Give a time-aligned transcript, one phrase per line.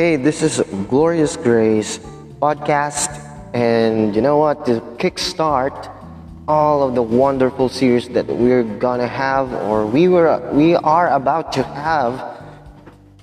[0.00, 1.98] Hey, this is Glorious Grace
[2.40, 3.20] podcast,
[3.52, 4.64] and you know what?
[4.64, 5.76] To kickstart
[6.48, 11.52] all of the wonderful series that we're gonna have, or we were we are about
[11.52, 12.16] to have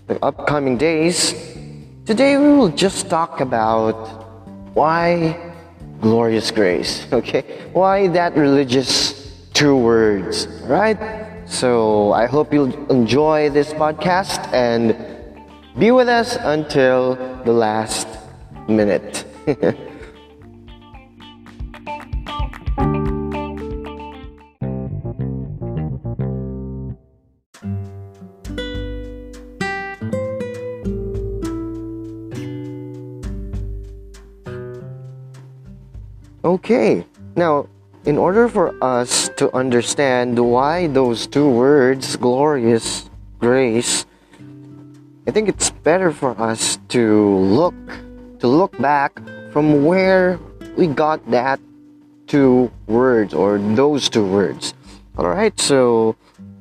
[0.05, 1.34] the upcoming days.
[2.05, 3.98] Today we will just talk about
[4.75, 5.34] why
[6.00, 7.07] glorious grace.
[7.12, 7.41] Okay,
[7.73, 11.02] why that religious two words, right?
[11.48, 14.94] So I hope you'll enjoy this podcast and
[15.77, 17.13] be with us until
[17.45, 18.08] the last
[18.67, 19.26] minute.
[36.44, 37.05] okay,
[37.36, 37.70] now
[38.05, 44.06] in order for us to understand why those two words, glorious grace,
[45.28, 47.75] I think it's better for us to look
[48.39, 49.20] to look back
[49.52, 50.39] from where
[50.78, 51.59] we got that
[52.28, 54.73] two words or those two words.
[55.17, 56.16] All right, so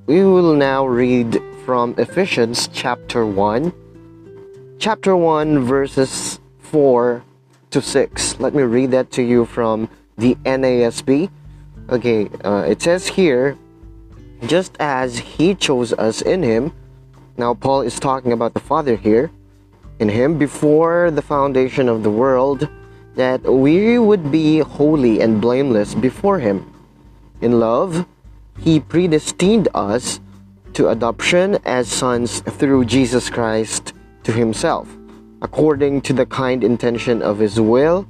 [0.06, 3.72] we will now read from Ephesians chapter 1
[4.80, 7.22] chapter 1 verses 4
[7.70, 8.40] to 6.
[8.40, 11.30] Let me read that to you from the NASB.
[11.88, 13.56] Okay, uh, it says here,
[14.46, 16.72] just as he chose us in him
[17.38, 19.30] now, Paul is talking about the Father here.
[19.98, 22.68] In Him, before the foundation of the world,
[23.14, 26.72] that we would be holy and blameless before Him.
[27.42, 28.06] In love,
[28.58, 30.20] He predestined us
[30.72, 33.92] to adoption as sons through Jesus Christ
[34.24, 34.88] to Himself,
[35.42, 38.08] according to the kind intention of His will,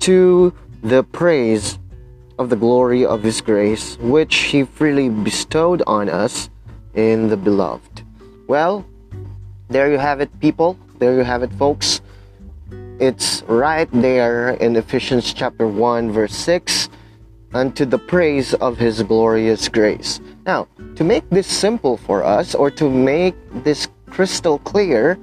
[0.00, 1.78] to the praise
[2.38, 6.48] of the glory of His grace, which He freely bestowed on us
[6.94, 7.91] in the Beloved.
[8.52, 8.84] Well,
[9.70, 10.76] there you have it, people.
[10.98, 12.02] There you have it, folks.
[13.00, 16.90] It's right there in Ephesians chapter 1, verse 6
[17.54, 20.20] unto the praise of his glorious grace.
[20.44, 25.18] Now, to make this simple for us, or to make this crystal clear,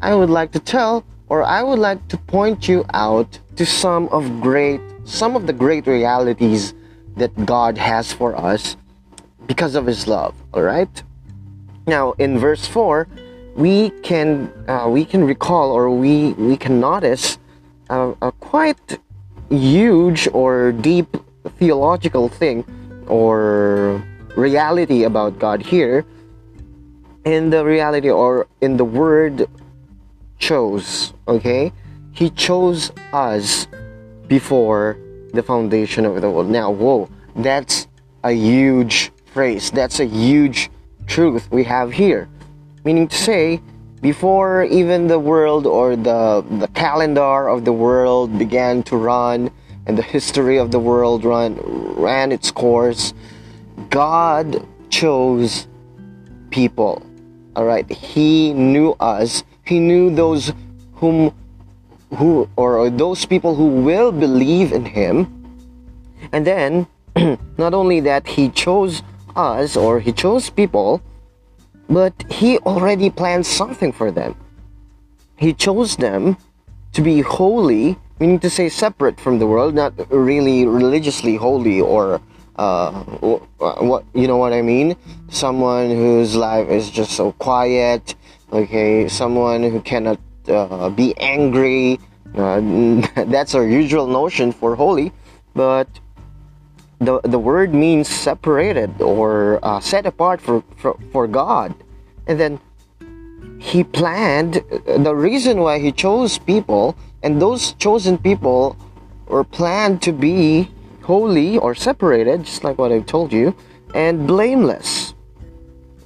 [0.00, 4.08] I would like to tell, or I would like to point you out to some
[4.08, 6.72] of great, some of the great realities
[7.18, 8.74] that God has for us
[9.46, 11.02] because of his love, all right?
[11.86, 13.08] Now, in verse 4,
[13.56, 17.38] we can uh, we can recall or we we can notice
[17.88, 18.98] a, a quite
[19.48, 21.16] huge or deep
[21.58, 22.64] theological thing
[23.08, 24.02] or
[24.36, 26.04] reality about God here.
[27.24, 29.46] In the reality or in the word
[30.38, 31.72] chose okay?
[32.12, 33.66] He chose us
[34.26, 34.96] before
[35.32, 36.48] the foundation of the world.
[36.48, 37.88] Now whoa that's
[38.24, 39.70] a huge phrase.
[39.70, 40.70] That's a huge
[41.10, 42.28] truth we have here.
[42.84, 43.60] Meaning to say,
[44.00, 49.50] before even the world or the, the calendar of the world began to run
[49.86, 51.58] and the history of the world run,
[51.96, 53.12] ran its course,
[53.90, 55.66] God chose
[56.50, 57.02] people.
[57.56, 59.42] All right, He knew us.
[59.66, 60.52] He knew those
[60.94, 61.34] whom
[62.16, 65.26] who or those people who will believe in Him.
[66.32, 66.86] And then,
[67.58, 69.02] not only that, He chose
[69.40, 71.00] us or he chose people,
[71.88, 74.36] but he already planned something for them.
[75.36, 76.36] He chose them
[76.92, 82.20] to be holy, meaning to say separate from the world, not really religiously holy or
[82.56, 82.92] uh,
[83.88, 84.96] what you know what I mean.
[85.30, 88.14] Someone whose life is just so quiet.
[88.52, 91.98] Okay, someone who cannot uh, be angry.
[92.34, 92.60] Uh,
[93.26, 95.12] that's our usual notion for holy,
[95.54, 95.88] but
[97.00, 101.74] the, the word means separated or uh, set apart for, for, for God.
[102.26, 102.60] And then
[103.58, 108.76] he planned, the reason why he chose people, and those chosen people
[109.26, 110.70] were planned to be
[111.02, 113.54] holy or separated, just like what I've told you,
[113.94, 115.14] and blameless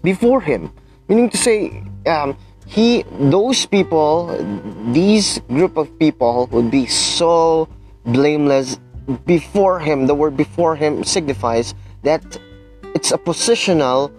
[0.03, 0.73] before him.
[1.09, 2.37] Meaning to say, um,
[2.67, 4.35] he, those people,
[4.93, 7.69] these group of people would be so
[8.07, 8.79] blameless
[9.27, 12.39] before him, the word before him signifies that
[12.95, 14.13] it's a positional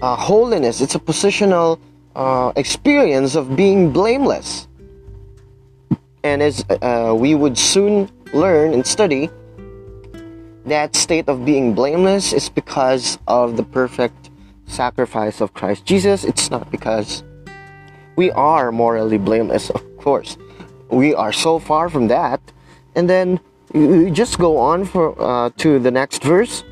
[0.00, 1.78] uh, holiness, it's a positional
[2.16, 4.68] uh, experience of being blameless.
[6.22, 9.30] And as uh, we would soon learn and study,
[10.66, 14.30] that state of being blameless is because of the perfect
[14.66, 16.24] sacrifice of Christ Jesus.
[16.24, 17.24] It's not because
[18.16, 20.36] we are morally blameless, of course.
[20.90, 22.40] We are so far from that.
[22.94, 23.40] And then
[23.74, 26.64] you just go on for uh, to the next verse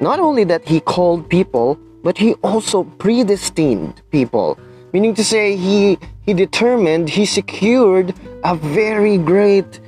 [0.00, 4.58] not only that he called people but he also predestined people
[4.92, 5.98] meaning to say he
[6.28, 8.12] he determined, he secured
[8.44, 9.80] a very great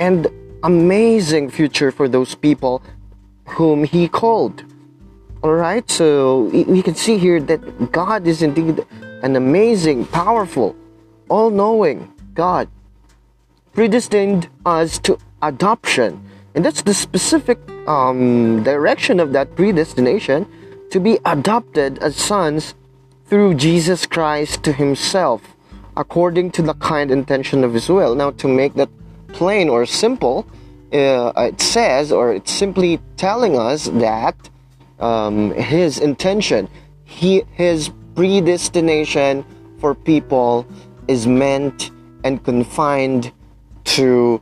[0.00, 0.26] and
[0.62, 2.82] amazing future for those people
[3.44, 4.64] whom he called.
[5.42, 8.86] All right, so we can see here that God is indeed
[9.22, 10.74] an amazing, powerful,
[11.28, 12.70] all knowing God.
[13.74, 16.22] Predestined us to adoption.
[16.54, 17.58] And that's the specific
[17.88, 20.46] um, direction of that predestination
[20.90, 22.74] to be adopted as sons
[23.26, 25.56] through Jesus Christ to Himself,
[25.96, 28.14] according to the kind intention of His will.
[28.14, 28.90] Now, to make that
[29.28, 30.46] plain or simple,
[30.92, 34.36] uh, it says, or it's simply telling us that
[35.02, 36.68] um, his intention,
[37.04, 39.44] he, his predestination
[39.78, 40.66] for people
[41.08, 41.90] is meant
[42.24, 43.32] and confined
[43.84, 44.40] to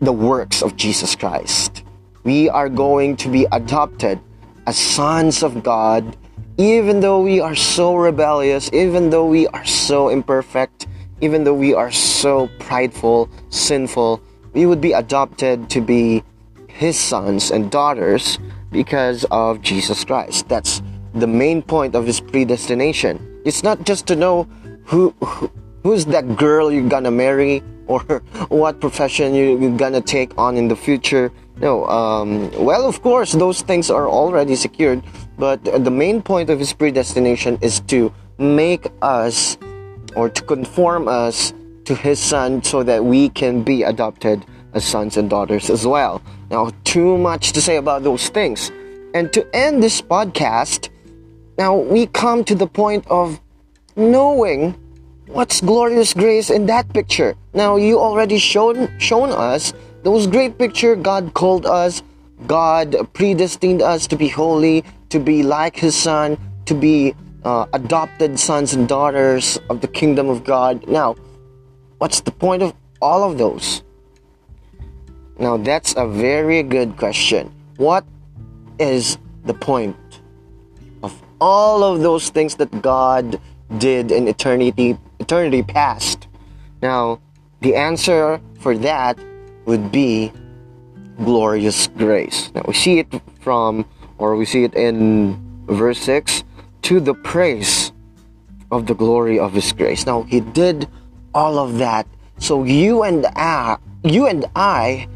[0.00, 1.84] the works of Jesus Christ.
[2.24, 4.20] We are going to be adopted
[4.66, 6.16] as sons of God,
[6.56, 10.86] even though we are so rebellious, even though we are so imperfect,
[11.20, 14.20] even though we are so prideful, sinful,
[14.52, 16.22] we would be adopted to be
[16.68, 18.38] his sons and daughters
[18.70, 20.48] because of Jesus Christ.
[20.48, 20.82] That's
[21.14, 23.40] the main point of his predestination.
[23.44, 24.44] It's not just to know
[24.84, 25.50] who, who
[25.88, 28.02] who's that girl you're gonna marry or
[28.50, 31.32] what profession you're gonna take on in the future.
[31.56, 35.02] No, um, well, of course, those things are already secured,
[35.38, 39.56] but the main point of his predestination is to make us
[40.14, 41.54] or to conform us
[41.86, 44.44] to his son so that we can be adopted
[44.74, 46.20] as sons and daughters as well.
[46.50, 48.70] Now, too much to say about those things.
[49.14, 50.90] And to end this podcast,
[51.56, 53.40] now we come to the point of
[53.96, 54.76] knowing
[55.28, 57.36] what's glorious grace in that picture.
[57.54, 59.72] Now you already shown shown us
[60.02, 62.02] those great picture God called us,
[62.46, 67.14] God predestined us to be holy, to be like his son, to be
[67.44, 70.86] uh, adopted sons and daughters of the kingdom of God.
[70.88, 71.16] Now,
[71.98, 73.82] what's the point of all of those?
[75.38, 77.52] Now, that's a very good question.
[77.76, 78.04] What
[78.78, 79.96] is the point
[81.02, 83.40] of all of those things that God
[83.78, 86.28] did in eternity eternity past?
[86.82, 87.20] Now,
[87.60, 89.18] the answer for that
[89.66, 90.32] would be
[91.24, 92.50] glorious grace.
[92.54, 93.84] Now, we see it from
[94.18, 96.44] or we see it in verse 6
[96.82, 97.92] to the praise
[98.70, 100.06] of the glory of his grace.
[100.06, 100.88] Now, he did
[101.34, 102.06] all of that
[102.38, 105.08] so you and I you and I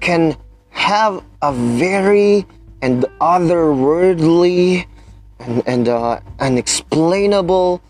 [0.00, 0.36] can
[0.70, 2.46] have a very
[2.80, 4.86] and otherworldly
[5.40, 7.82] and, and uh, unexplainable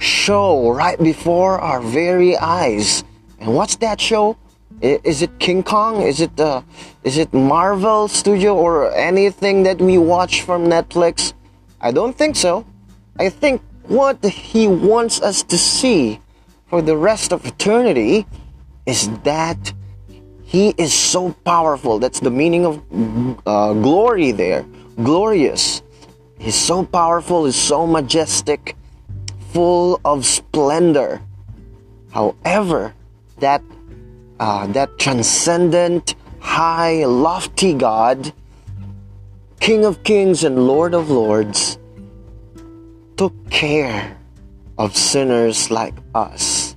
[0.00, 3.04] show right before our very eyes.
[3.38, 4.36] And what's that show?
[4.80, 6.00] Is it King Kong?
[6.02, 6.62] Is it uh,
[7.04, 11.34] is it Marvel Studio or anything that we watch from Netflix?
[11.80, 12.64] I don't think so.
[13.18, 16.20] I think what he wants us to see
[16.68, 18.26] for the rest of eternity
[18.86, 19.74] is that
[20.44, 21.98] he is so powerful.
[21.98, 22.82] That's the meaning of
[23.46, 24.64] uh, glory there.
[25.02, 25.82] Glorious.
[26.38, 28.76] He's so powerful, he's so majestic,
[29.52, 31.20] full of splendor.
[32.12, 32.94] However,
[33.38, 33.62] that
[34.38, 38.32] uh, that transcendent, high, lofty God,
[39.60, 41.78] King of kings and Lord of lords,
[43.16, 44.16] took care
[44.78, 46.74] of sinners like us,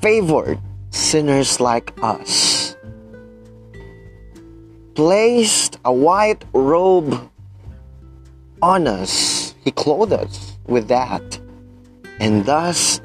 [0.00, 0.58] favored
[0.90, 2.68] sinners like us
[4.98, 7.30] placed a white robe
[8.60, 9.54] on us.
[9.62, 11.38] He clothed us with that.
[12.20, 13.00] And thus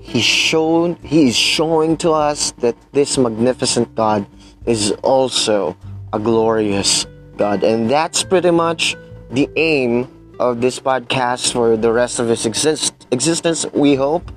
[0.00, 4.26] he shown he is showing to us that this magnificent God
[4.66, 5.76] is also
[6.12, 7.62] a glorious God.
[7.62, 8.96] And that's pretty much
[9.30, 14.30] the aim of this podcast for the rest of its exist- existence, we hope,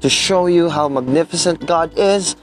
[0.00, 2.36] to show you how magnificent God is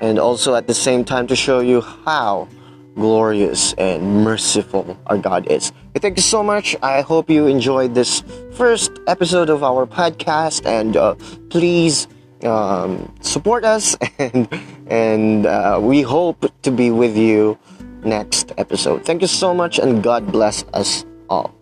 [0.00, 2.48] and also at the same time to show you how
[2.94, 5.72] glorious and merciful our God is.
[5.96, 6.76] Thank you so much.
[6.82, 8.22] I hope you enjoyed this
[8.52, 11.14] first episode of our podcast, and uh,
[11.48, 12.08] please
[12.44, 14.48] um, support us, and
[14.86, 17.58] and uh, we hope to be with you
[18.04, 19.04] next episode.
[19.04, 21.54] Thank you so much, and God bless us all.